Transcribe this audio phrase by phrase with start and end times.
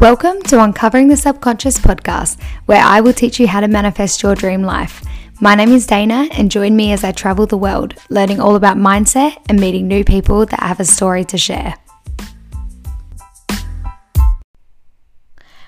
[0.00, 4.34] Welcome to Uncovering the Subconscious podcast, where I will teach you how to manifest your
[4.34, 5.02] dream life.
[5.40, 8.76] My name is Dana, and join me as I travel the world, learning all about
[8.76, 11.76] mindset and meeting new people that have a story to share.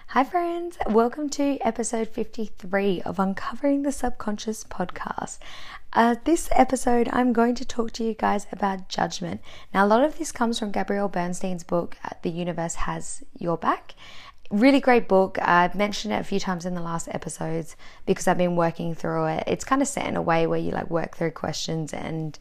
[0.08, 0.76] Hi, friends.
[0.86, 5.38] Welcome to episode 53 of Uncovering the Subconscious podcast.
[5.92, 9.40] Uh, this episode, I'm going to talk to you guys about judgment.
[9.72, 13.94] Now, a lot of this comes from Gabrielle Bernstein's book, The Universe Has Your Back.
[14.50, 15.38] Really great book.
[15.42, 17.76] I've mentioned it a few times in the last episodes
[18.06, 19.44] because I've been working through it.
[19.46, 22.38] It's kind of set in a way where you like work through questions and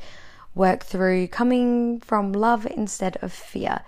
[0.56, 3.82] work through coming from love instead of fear.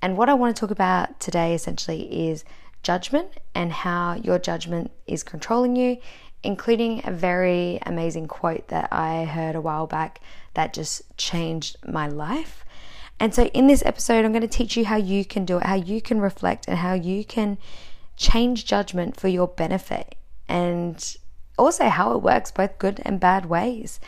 [0.00, 2.44] And what I want to talk about today essentially is
[2.82, 5.98] judgment and how your judgment is controlling you
[6.46, 10.20] including a very amazing quote that I heard a while back
[10.54, 12.64] that just changed my life.
[13.18, 15.64] And so, in this episode, I'm going to teach you how you can do it,
[15.64, 17.58] how you can reflect, and how you can
[18.16, 20.14] change judgment for your benefit,
[20.48, 21.16] and
[21.58, 24.00] also how it works both good and bad ways.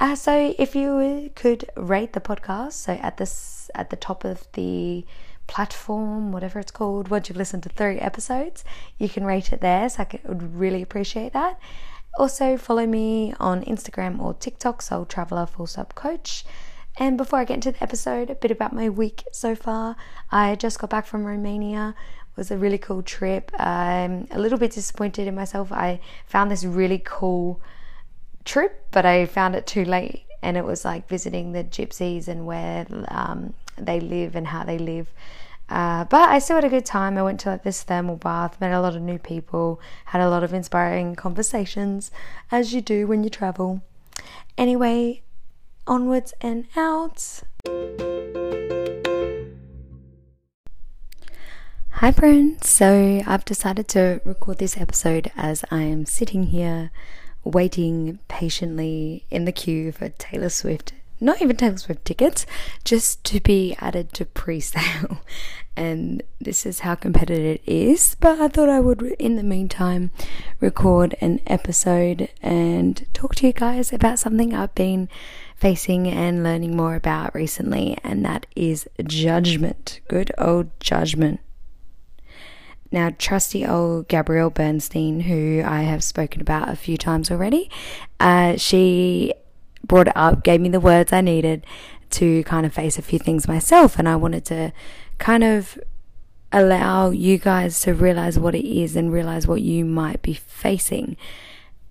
[0.00, 4.46] Uh, so, if you could rate the podcast, so at this at the top of
[4.54, 5.04] the
[5.48, 8.64] platform, whatever it's called, once you've listened to three episodes,
[8.98, 9.88] you can rate it there.
[9.88, 11.58] So I would really appreciate that.
[12.18, 16.44] Also, follow me on Instagram or TikTok, Soul Traveler Full Stop Coach.
[16.98, 19.94] And before I get into the episode, a bit about my week so far.
[20.32, 21.94] I just got back from Romania.
[22.32, 23.52] It was a really cool trip.
[23.58, 25.70] I'm a little bit disappointed in myself.
[25.70, 27.60] I found this really cool
[28.44, 30.24] trip, but I found it too late.
[30.42, 34.78] And it was like visiting the gypsies and where um, they live and how they
[34.78, 35.08] live.
[35.68, 37.16] Uh, but I still had a good time.
[37.16, 40.30] I went to like this thermal bath, met a lot of new people, had a
[40.30, 42.10] lot of inspiring conversations,
[42.50, 43.82] as you do when you travel.
[44.56, 45.22] Anyway,
[45.88, 47.40] onwards and out.
[51.90, 52.68] Hi, friends.
[52.68, 56.90] So I've decided to record this episode as I am sitting here
[57.42, 62.46] waiting patiently in the queue for Taylor Swift not even Taylor Swift tickets,
[62.84, 65.20] just to be added to pre sale.
[65.76, 68.16] And this is how competitive it is.
[68.18, 70.10] But I thought I would, in the meantime,
[70.58, 75.08] record an episode and talk to you guys about something I've been
[75.58, 80.00] facing and learning more about recently, and that is judgment.
[80.08, 81.40] Good old judgment.
[82.90, 87.70] Now, trusty old Gabrielle Bernstein, who I have spoken about a few times already,
[88.18, 89.34] uh, she
[89.84, 91.66] brought it up, gave me the words I needed
[92.10, 93.98] to kind of face a few things myself.
[93.98, 94.72] And I wanted to
[95.18, 95.78] kind of
[96.50, 101.16] allow you guys to realize what it is and realize what you might be facing.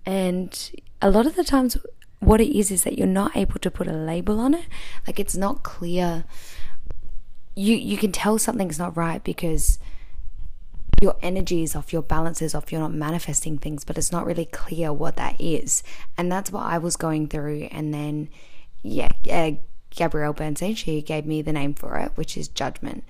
[0.04, 0.70] And
[1.00, 1.76] a lot of the times,
[2.20, 4.66] what it is is that you're not able to put a label on it.
[5.06, 6.24] Like it's not clear.
[7.54, 9.78] You you can tell something's not right because
[11.00, 14.26] your energy is off, your balance is off, you're not manifesting things, but it's not
[14.26, 15.82] really clear what that is.
[16.16, 17.68] And that's what I was going through.
[17.70, 18.28] And then,
[18.82, 19.52] yeah, uh,
[19.90, 23.04] Gabrielle Bernstein, she gave me the name for it, which is judgment.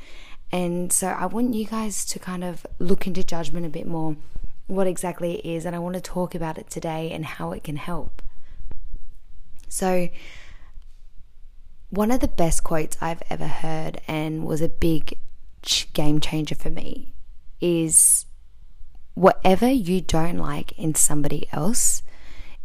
[0.53, 4.17] And so I want you guys to kind of look into judgment a bit more,
[4.67, 5.65] what exactly it is.
[5.65, 8.23] And I want to talk about it today and how it can help.
[9.69, 10.09] So,
[11.91, 15.19] one of the best quotes I've ever heard and was a big
[15.93, 17.15] game changer for me
[17.61, 18.27] is
[19.15, 22.03] whatever you don't like in somebody else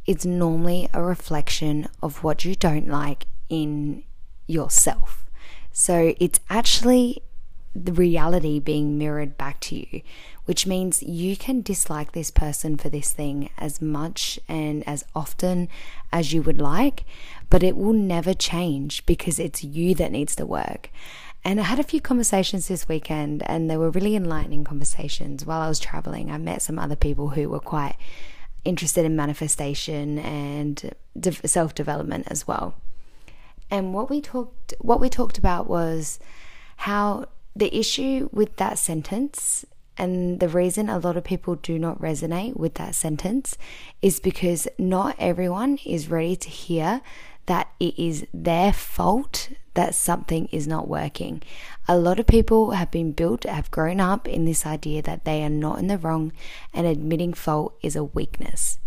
[0.06, 4.04] is normally a reflection of what you don't like in
[4.48, 5.26] yourself.
[5.72, 7.24] So it's actually
[7.76, 10.02] the reality being mirrored back to you,
[10.46, 15.68] which means you can dislike this person for this thing as much and as often
[16.12, 17.06] as you would like,
[17.50, 20.90] but it will never change because it's you that needs to work.
[21.46, 25.46] And I had a few conversations this weekend, and they were really enlightening conversations.
[25.46, 27.96] While I was traveling, I met some other people who were quite
[28.64, 30.96] interested in manifestation and
[31.46, 32.76] self development as well.
[33.70, 36.20] And what we talked, what we talked about was
[36.78, 37.26] how
[37.56, 39.66] the issue with that sentence
[39.98, 43.58] and the reason a lot of people do not resonate with that sentence
[44.02, 47.02] is because not everyone is ready to hear
[47.46, 51.42] that it is their fault that something is not working.
[51.88, 55.44] A lot of people have been built, have grown up in this idea that they
[55.44, 56.32] are not in the wrong
[56.74, 58.80] and admitting fault is a weakness.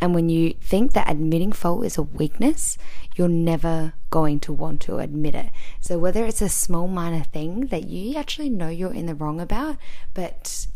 [0.00, 2.78] And when you think that admitting fault is a weakness,
[3.16, 5.50] you're never going to want to admit it.
[5.80, 9.40] So, whether it's a small, minor thing that you actually know you're in the wrong
[9.40, 9.76] about,
[10.14, 10.66] but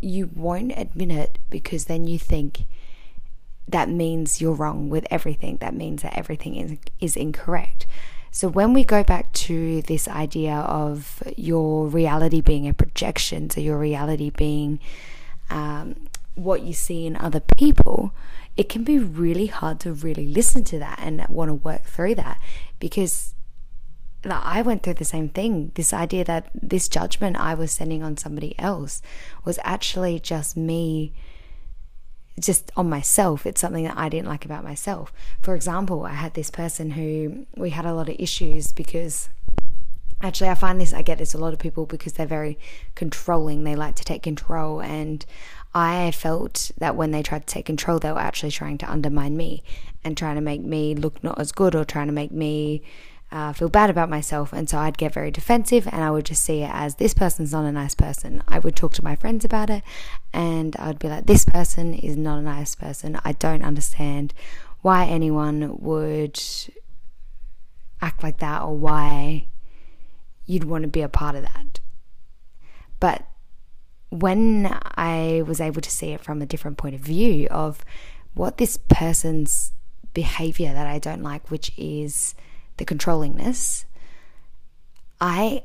[0.00, 2.64] you won't admit it because then you think
[3.68, 5.58] that means you're wrong with everything.
[5.58, 7.86] That means that everything is, is incorrect.
[8.30, 13.60] So, when we go back to this idea of your reality being a projection, so
[13.60, 14.78] your reality being
[15.50, 18.12] um, what you see in other people,
[18.56, 22.14] it can be really hard to really listen to that and want to work through
[22.14, 22.40] that
[22.78, 23.34] because
[24.24, 25.72] I went through the same thing.
[25.74, 29.02] This idea that this judgment I was sending on somebody else
[29.44, 31.12] was actually just me,
[32.40, 33.46] just on myself.
[33.46, 35.12] It's something that I didn't like about myself.
[35.42, 39.28] For example, I had this person who we had a lot of issues because
[40.22, 42.58] actually, I find this, I get this a lot of people because they're very
[42.94, 43.64] controlling.
[43.64, 44.80] They like to take control.
[44.80, 45.24] And
[45.76, 49.36] I felt that when they tried to take control, they were actually trying to undermine
[49.36, 49.62] me
[50.02, 52.80] and trying to make me look not as good or trying to make me
[53.30, 54.54] uh, feel bad about myself.
[54.54, 57.52] And so I'd get very defensive and I would just see it as this person's
[57.52, 58.42] not a nice person.
[58.48, 59.82] I would talk to my friends about it
[60.32, 63.20] and I would be like, this person is not a nice person.
[63.22, 64.32] I don't understand
[64.80, 66.40] why anyone would
[68.00, 69.46] act like that or why
[70.46, 71.80] you'd want to be a part of that.
[72.98, 73.26] But
[74.10, 77.84] when I was able to see it from a different point of view of
[78.34, 79.72] what this person's
[80.14, 82.34] behavior that I don't like, which is
[82.76, 83.84] the controllingness,
[85.20, 85.62] I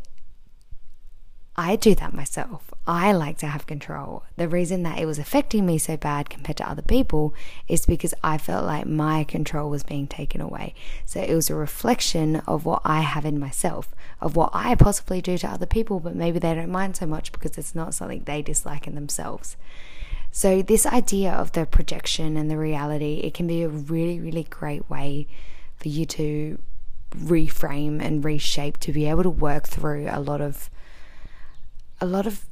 [1.61, 2.73] I do that myself.
[2.87, 4.23] I like to have control.
[4.35, 7.35] The reason that it was affecting me so bad compared to other people
[7.67, 10.73] is because I felt like my control was being taken away.
[11.05, 15.21] So it was a reflection of what I have in myself, of what I possibly
[15.21, 18.23] do to other people, but maybe they don't mind so much because it's not something
[18.23, 19.55] they dislike in themselves.
[20.31, 24.47] So this idea of the projection and the reality, it can be a really, really
[24.49, 25.27] great way
[25.75, 26.57] for you to
[27.15, 30.71] reframe and reshape to be able to work through a lot of
[32.01, 32.45] a lot of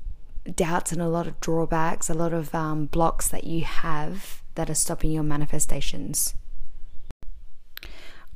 [0.55, 4.69] doubts and a lot of drawbacks, a lot of um, blocks that you have that
[4.69, 6.35] are stopping your manifestations.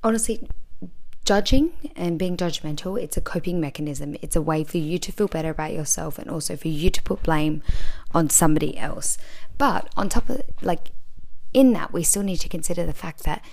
[0.04, 0.48] Honestly,
[1.24, 4.16] judging and being judgmental, it's a coping mechanism.
[4.22, 7.04] It's a way for you to feel better about yourself and also for you to
[7.04, 7.62] put blame
[8.14, 9.18] on somebody else.
[9.58, 10.92] But on top of like
[11.54, 13.46] in that, we still need to consider the fact that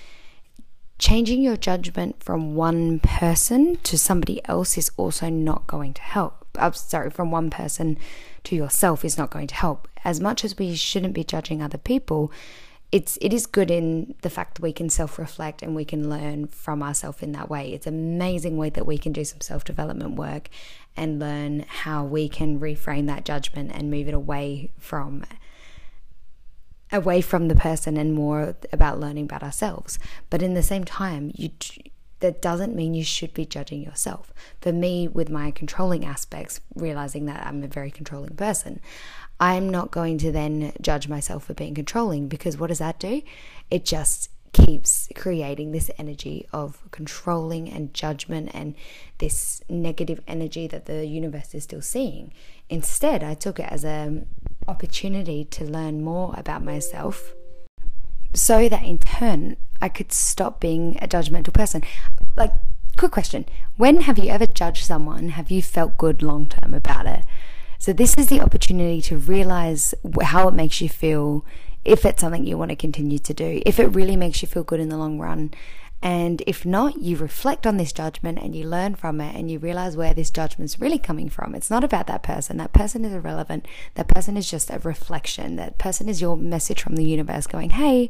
[0.98, 6.39] changing your judgment from one person to somebody else is also not going to help.
[6.60, 7.98] I'm sorry, from one person
[8.44, 9.88] to yourself is not going to help.
[10.04, 12.30] As much as we shouldn't be judging other people,
[12.92, 16.48] it's it is good in the fact that we can self-reflect and we can learn
[16.48, 17.72] from ourselves in that way.
[17.72, 20.48] It's an amazing way that we can do some self-development work
[20.96, 25.24] and learn how we can reframe that judgment and move it away from
[26.92, 29.98] away from the person and more about learning about ourselves.
[30.28, 31.50] But in the same time, you
[32.20, 34.32] that doesn't mean you should be judging yourself.
[34.60, 38.80] For me, with my controlling aspects, realizing that I'm a very controlling person,
[39.38, 43.22] I'm not going to then judge myself for being controlling because what does that do?
[43.70, 48.74] It just keeps creating this energy of controlling and judgment and
[49.18, 52.32] this negative energy that the universe is still seeing.
[52.68, 54.26] Instead, I took it as an
[54.68, 57.32] opportunity to learn more about myself
[58.32, 61.82] so that in turn I could stop being a judgmental person.
[62.36, 62.52] Like,
[62.96, 63.46] quick question
[63.76, 65.30] when have you ever judged someone?
[65.30, 67.24] Have you felt good long term about it?
[67.78, 71.46] So, this is the opportunity to realize how it makes you feel
[71.84, 74.62] if it's something you want to continue to do, if it really makes you feel
[74.62, 75.52] good in the long run,
[76.02, 79.58] and if not, you reflect on this judgment and you learn from it and you
[79.58, 81.54] realize where this judgment's really coming from.
[81.54, 82.56] It's not about that person.
[82.56, 83.66] That person is irrelevant.
[83.96, 85.56] That person is just a reflection.
[85.56, 88.08] That person is your message from the universe going, hey,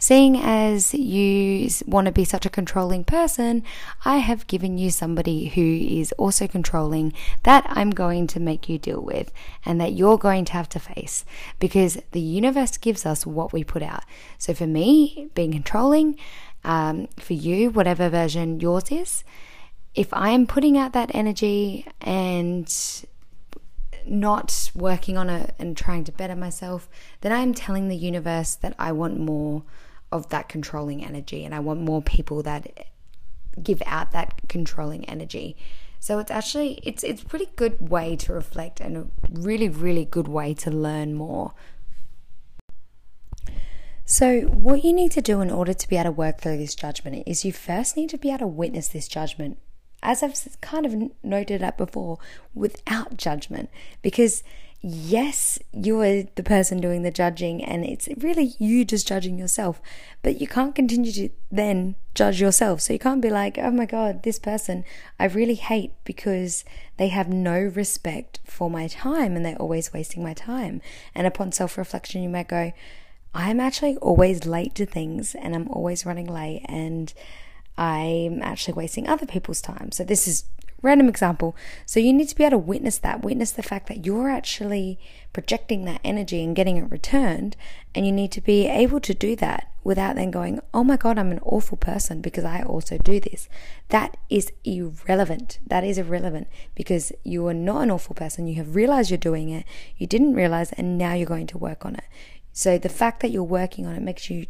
[0.00, 3.62] seeing as you want to be such a controlling person,
[4.04, 7.12] I have given you somebody who is also controlling
[7.44, 9.32] that I'm going to make you deal with
[9.64, 11.24] and that you're going to have to face
[11.60, 14.02] because the universe gives us what we put out.
[14.38, 16.18] So for me, being controlling,
[16.64, 19.24] um, for you, whatever version yours is.
[19.94, 22.72] If I am putting out that energy and
[24.06, 26.88] not working on it and trying to better myself,
[27.20, 29.62] then I am telling the universe that I want more
[30.10, 32.86] of that controlling energy and I want more people that
[33.62, 35.56] give out that controlling energy.
[36.00, 40.28] So it's actually it's it's pretty good way to reflect and a really really good
[40.28, 41.54] way to learn more
[44.18, 46.74] so, what you need to do in order to be able to work through this
[46.74, 49.58] judgment is you first need to be able to witness this judgment,
[50.02, 52.18] as I've kind of noted up before,
[52.52, 53.70] without judgment.
[54.02, 54.42] Because,
[54.80, 59.80] yes, you are the person doing the judging, and it's really you just judging yourself,
[60.22, 62.80] but you can't continue to then judge yourself.
[62.80, 64.82] So, you can't be like, oh my God, this person
[65.20, 66.64] I really hate because
[66.96, 70.82] they have no respect for my time and they're always wasting my time.
[71.14, 72.72] And upon self reflection, you might go,
[73.34, 77.12] I'm actually always late to things and I'm always running late and
[77.76, 79.92] I'm actually wasting other people's time.
[79.92, 80.44] So this is
[80.82, 81.56] random example.
[81.86, 84.98] So you need to be able to witness that, witness the fact that you're actually
[85.32, 87.56] projecting that energy and getting it returned.
[87.94, 91.18] And you need to be able to do that without then going, oh my God,
[91.18, 93.48] I'm an awful person because I also do this.
[93.88, 95.58] That is irrelevant.
[95.66, 98.46] That is irrelevant because you are not an awful person.
[98.46, 99.64] You have realized you're doing it,
[99.96, 102.04] you didn't realize, and now you're going to work on it.
[102.58, 104.46] So the fact that you're working on it makes you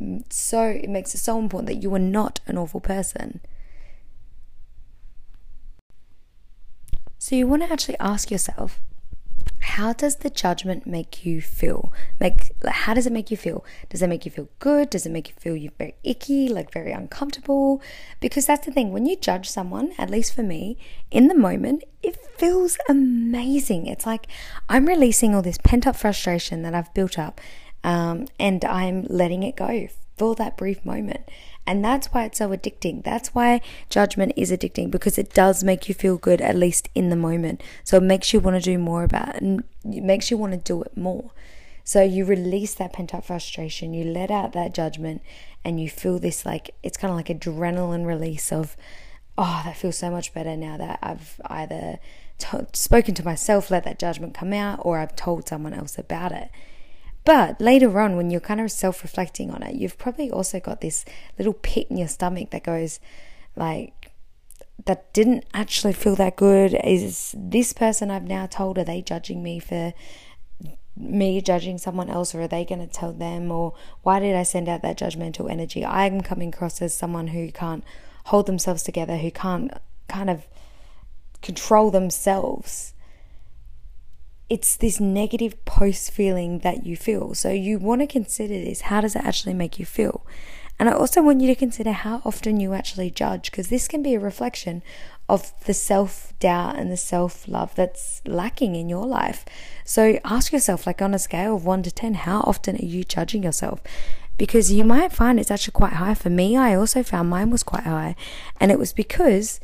[0.00, 3.40] mm, so, it makes it so important that you are not an awful person.
[7.16, 8.80] So you want to actually ask yourself,
[9.64, 11.90] how does the judgment make you feel?
[12.20, 13.64] Make how does it make you feel?
[13.88, 14.90] Does it make you feel good?
[14.90, 17.80] Does it make you feel you very icky, like very uncomfortable?
[18.20, 18.92] Because that's the thing.
[18.92, 20.76] When you judge someone, at least for me,
[21.10, 23.86] in the moment, it feels amazing.
[23.86, 24.26] It's like
[24.68, 27.40] I'm releasing all this pent up frustration that I've built up,
[27.82, 31.28] um, and I'm letting it go for that brief moment.
[31.66, 33.02] And that's why it's so addicting.
[33.02, 37.08] That's why judgment is addicting because it does make you feel good, at least in
[37.08, 37.62] the moment.
[37.84, 40.52] So it makes you want to do more about it and it makes you want
[40.52, 41.30] to do it more.
[41.82, 45.22] So you release that pent up frustration, you let out that judgment,
[45.64, 48.74] and you feel this like it's kind of like adrenaline release of,
[49.36, 51.98] oh, that feels so much better now that I've either
[52.72, 56.50] spoken to myself, let that judgment come out, or I've told someone else about it.
[57.24, 60.80] But later on, when you're kind of self reflecting on it, you've probably also got
[60.80, 61.04] this
[61.38, 63.00] little pit in your stomach that goes,
[63.56, 64.10] like,
[64.84, 66.78] that didn't actually feel that good.
[66.84, 69.94] Is this person I've now told, are they judging me for
[70.96, 73.50] me judging someone else, or are they going to tell them?
[73.50, 75.84] Or why did I send out that judgmental energy?
[75.84, 77.84] I'm coming across as someone who can't
[78.26, 79.72] hold themselves together, who can't
[80.08, 80.46] kind of
[81.42, 82.93] control themselves
[84.50, 87.34] it's this negative post feeling that you feel.
[87.34, 88.82] So you want to consider this.
[88.82, 90.26] How does it actually make you feel?
[90.78, 94.02] And I also want you to consider how often you actually judge, because this can
[94.02, 94.82] be a reflection
[95.28, 99.44] of the self doubt and the self love that's lacking in your life.
[99.84, 103.04] So ask yourself, like on a scale of one to 10, how often are you
[103.04, 103.80] judging yourself?
[104.36, 106.14] Because you might find it's actually quite high.
[106.14, 108.16] For me, I also found mine was quite high.
[108.60, 109.60] And it was because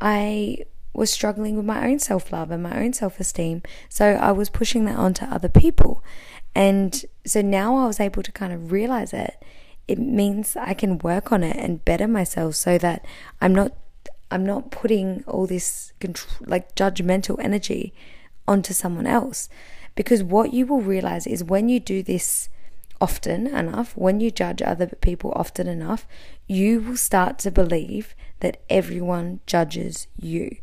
[0.00, 0.64] I
[0.94, 3.62] was struggling with my own self love and my own self esteem.
[3.88, 6.02] So I was pushing that onto other people.
[6.54, 9.42] And so now I was able to kind of realize it.
[9.88, 13.04] It means I can work on it and better myself so that
[13.40, 13.72] I'm not
[14.30, 15.92] I'm not putting all this
[16.40, 17.92] like judgmental energy
[18.48, 19.48] onto someone else.
[19.94, 22.48] Because what you will realize is when you do this
[23.00, 26.06] often enough, when you judge other people often enough,
[26.46, 30.56] you will start to believe that everyone judges you.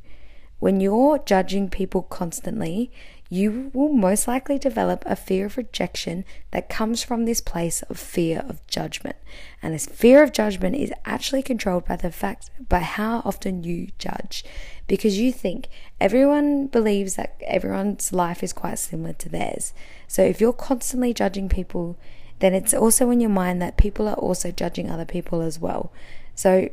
[0.61, 2.91] When you're judging people constantly,
[3.31, 7.97] you will most likely develop a fear of rejection that comes from this place of
[7.97, 9.15] fear of judgment.
[9.63, 13.87] And this fear of judgment is actually controlled by the fact by how often you
[13.97, 14.45] judge.
[14.85, 15.67] Because you think
[15.99, 19.73] everyone believes that everyone's life is quite similar to theirs.
[20.07, 21.97] So if you're constantly judging people,
[22.37, 25.91] then it's also in your mind that people are also judging other people as well.
[26.35, 26.69] So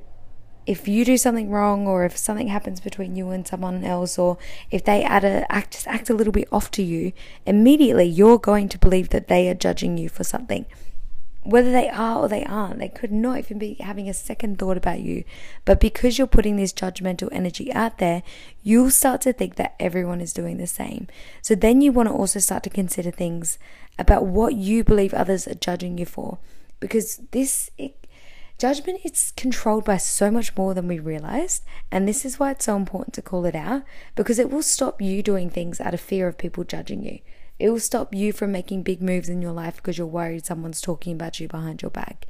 [0.69, 4.37] if you do something wrong or if something happens between you and someone else or
[4.71, 7.11] if they add a act just act a little bit off to you
[7.47, 10.67] immediately you're going to believe that they are judging you for something.
[11.43, 14.77] Whether they are or they aren't they could not even be having a second thought
[14.77, 15.25] about you.
[15.65, 18.23] But because you're putting this judgmental energy out there
[18.63, 21.07] you'll start to think that everyone is doing the same.
[21.41, 23.59] So then you want to also start to consider things
[23.99, 26.37] about what you believe others are judging you for.
[26.79, 28.07] Because this it,
[28.59, 31.63] Judgment is controlled by so much more than we realized,
[31.93, 33.85] and this is why it's so important to call it out
[34.17, 37.21] because it will stop you doing things out of fear of people judging you.
[37.61, 40.81] It will stop you from making big moves in your life because you're worried someone's
[40.81, 42.27] talking about you behind your back.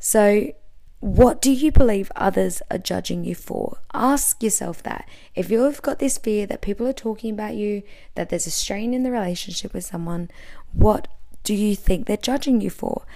[0.00, 0.52] So,
[0.98, 3.78] what do you believe others are judging you for?
[3.94, 5.08] Ask yourself that.
[5.36, 7.84] If you've got this fear that people are talking about you,
[8.16, 10.28] that there's a strain in the relationship with someone,
[10.72, 11.06] what
[11.44, 13.06] do you think they're judging you for?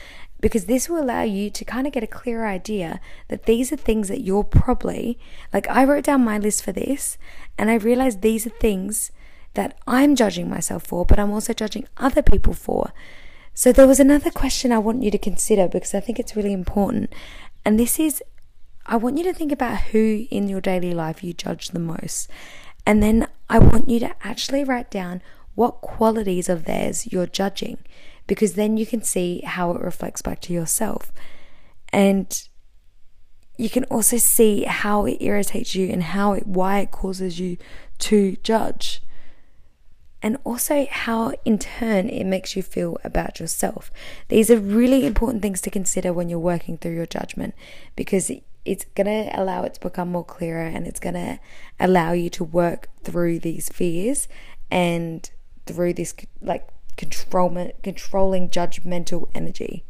[0.42, 3.76] Because this will allow you to kind of get a clear idea that these are
[3.76, 5.18] things that you're probably
[5.54, 7.16] like I wrote down my list for this
[7.56, 9.12] and I realized these are things
[9.54, 12.92] that I'm judging myself for, but I'm also judging other people for.
[13.54, 16.52] So there was another question I want you to consider because I think it's really
[16.52, 17.12] important.
[17.64, 18.22] And this is
[18.84, 22.28] I want you to think about who in your daily life you judge the most.
[22.84, 25.22] And then I want you to actually write down
[25.54, 27.78] what qualities of theirs you're judging
[28.26, 31.12] because then you can see how it reflects back to yourself.
[31.92, 32.48] And
[33.58, 37.58] you can also see how it irritates you and how it why it causes you
[37.98, 39.02] to judge.
[40.24, 43.90] And also how in turn it makes you feel about yourself.
[44.28, 47.54] These are really important things to consider when you're working through your judgment
[47.96, 48.30] because
[48.64, 51.40] it's going to allow it to become more clearer and it's going to
[51.80, 54.28] allow you to work through these fears
[54.70, 55.30] and
[55.66, 59.84] through this like control controlling judgmental energy.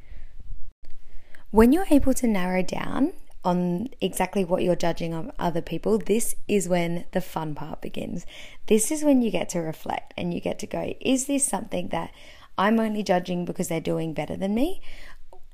[1.51, 3.13] When you're able to narrow down
[3.45, 8.25] on exactly what you're judging of other people, this is when the fun part begins.
[8.67, 11.89] This is when you get to reflect and you get to go, is this something
[11.89, 12.11] that
[12.57, 14.81] I'm only judging because they're doing better than me?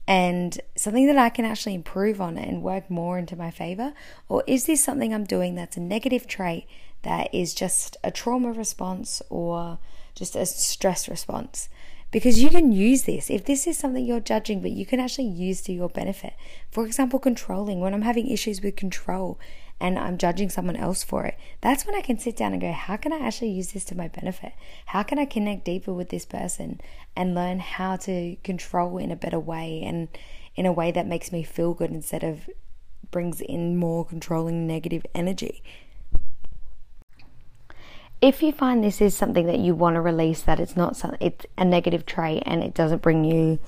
[0.06, 3.92] And something that I can actually improve on and work more into my favor?
[4.28, 6.66] Or is this something I'm doing that's a negative trait
[7.02, 9.78] that is just a trauma response or
[10.18, 11.68] just a stress response?
[12.10, 13.30] because you can use this.
[13.30, 16.34] If this is something you're judging, but you can actually use to your benefit.
[16.70, 17.80] For example, controlling.
[17.80, 19.38] When I'm having issues with control
[19.78, 22.72] and I'm judging someone else for it, that's when I can sit down and go,
[22.72, 24.52] how can I actually use this to my benefit?
[24.86, 26.80] How can I connect deeper with this person
[27.14, 30.08] and learn how to control in a better way and
[30.56, 32.48] in a way that makes me feel good instead of
[33.10, 35.62] brings in more controlling negative energy?
[38.20, 41.18] If you find this is something that you want to release, that it's not something,
[41.20, 43.58] it's a negative trait and it doesn't bring you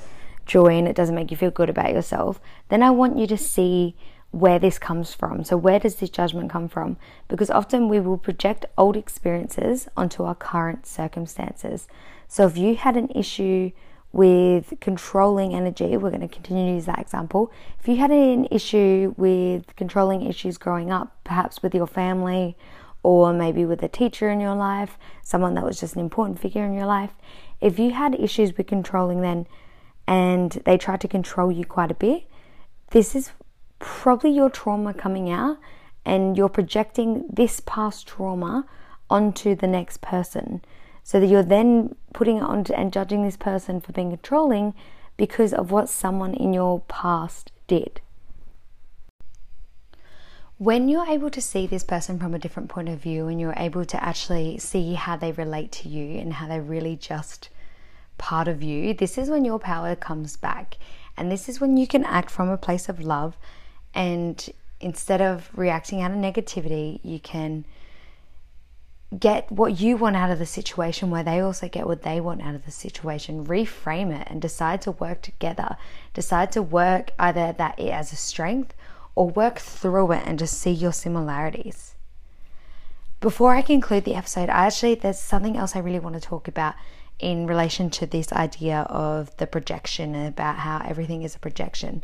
[0.47, 3.37] joy and it doesn't make you feel good about yourself, then I want you to
[3.37, 3.95] see
[4.33, 5.45] where this comes from.
[5.45, 6.97] So, where does this judgment come from?
[7.29, 11.89] Because often we will project old experiences onto our current circumstances.
[12.29, 13.73] So, if you had an issue
[14.13, 17.53] with controlling energy, we're going to continue to use that example.
[17.79, 22.57] If you had an issue with controlling issues growing up, perhaps with your family
[23.03, 26.65] or maybe with a teacher in your life, someone that was just an important figure
[26.65, 27.15] in your life,
[27.61, 29.47] if you had issues with controlling then
[30.07, 32.25] and they tried to control you quite a bit,
[32.91, 33.33] this is
[33.79, 35.59] probably your trauma coming out
[36.05, 38.67] and you're projecting this past trauma
[39.09, 40.63] onto the next person.
[41.03, 44.75] So that you're then putting it onto and judging this person for being controlling
[45.17, 48.01] because of what someone in your past did
[50.61, 53.55] when you're able to see this person from a different point of view and you're
[53.57, 57.49] able to actually see how they relate to you and how they're really just
[58.19, 60.77] part of you, this is when your power comes back.
[61.17, 63.39] And this is when you can act from a place of love.
[63.95, 64.51] And
[64.83, 67.65] instead of reacting out of negativity, you can
[69.19, 72.43] get what you want out of the situation where they also get what they want
[72.43, 75.77] out of the situation reframe it and decide to work together
[76.15, 78.73] decide to work either that as a strength
[79.21, 81.95] or work through it and just see your similarities.
[83.21, 86.49] Before I conclude the episode, I actually, there's something else I really want to talk
[86.49, 86.75] about
[87.19, 92.03] in relation to this idea of the projection and about how everything is a projection.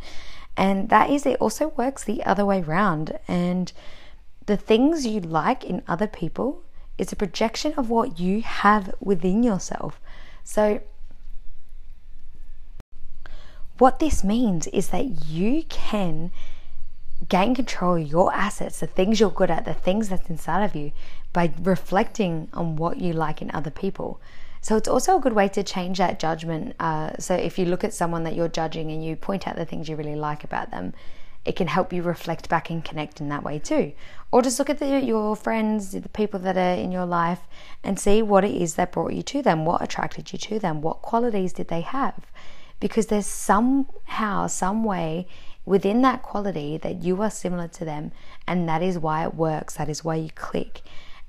[0.58, 3.18] And that is, it also works the other way around.
[3.26, 3.72] And
[4.44, 6.64] the things you like in other people
[6.98, 9.98] is a projection of what you have within yourself.
[10.44, 10.82] So,
[13.78, 16.30] what this means is that you can
[17.28, 20.74] gain control of your assets, the things you're good at, the things that's inside of
[20.74, 20.92] you,
[21.32, 24.20] by reflecting on what you like in other people.
[24.60, 26.74] So it's also a good way to change that judgment.
[26.80, 29.64] Uh, so if you look at someone that you're judging and you point out the
[29.64, 30.92] things you really like about them,
[31.44, 33.92] it can help you reflect back and connect in that way too.
[34.32, 37.40] Or just look at the, your friends, the people that are in your life,
[37.84, 40.82] and see what it is that brought you to them, what attracted you to them,
[40.82, 42.26] what qualities did they have.
[42.80, 45.28] Because there's somehow, some way
[45.66, 48.12] within that quality that you are similar to them
[48.46, 50.80] and that is why it works that is why you click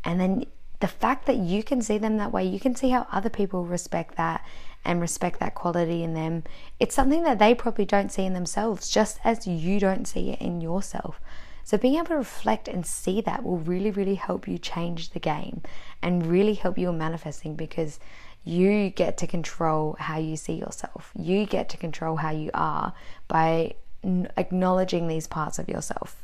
[0.03, 0.45] and then
[0.79, 3.65] the fact that you can see them that way you can see how other people
[3.65, 4.45] respect that
[4.85, 6.43] and respect that quality in them
[6.79, 10.39] it's something that they probably don't see in themselves just as you don't see it
[10.39, 11.19] in yourself
[11.63, 15.19] so being able to reflect and see that will really really help you change the
[15.19, 15.61] game
[16.01, 17.99] and really help you in manifesting because
[18.47, 21.11] you get to control how you see yourself.
[21.19, 22.93] You get to control how you are
[23.27, 26.23] by acknowledging these parts of yourself.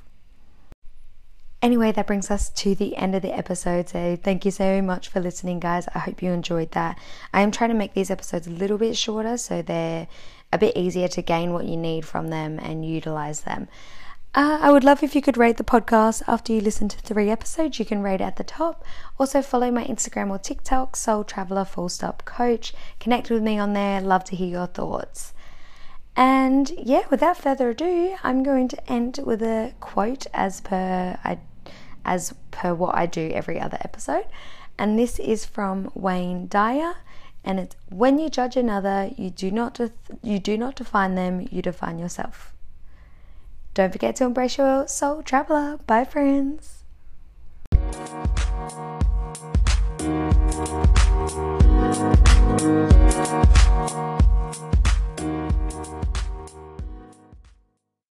[1.61, 3.87] Anyway, that brings us to the end of the episode.
[3.87, 5.87] So, thank you so much for listening, guys.
[5.95, 6.99] I hope you enjoyed that.
[7.33, 10.07] I am trying to make these episodes a little bit shorter so they're
[10.51, 13.69] a bit easier to gain what you need from them and utilize them.
[14.35, 17.29] Uh, I would love if you could rate the podcast after you listen to three
[17.29, 17.79] episodes.
[17.79, 18.83] You can rate at the top.
[19.19, 22.73] Also, follow my Instagram or TikTok, Soul Traveler Full Stop Coach.
[22.99, 24.01] Connect with me on there.
[24.01, 25.33] Love to hear your thoughts.
[26.15, 31.39] And yeah, without further ado, I'm going to end with a quote as per I
[32.05, 34.25] as per what I do every other episode.
[34.77, 36.95] And this is from Wayne Dyer
[37.45, 41.47] and it's when you judge another, you do not def- you do not define them,
[41.51, 42.53] you define yourself.
[43.73, 45.79] Don't forget to embrace your soul traveler.
[45.87, 46.83] Bye friends.